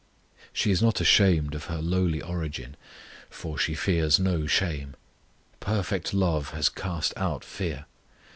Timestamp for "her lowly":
1.65-2.23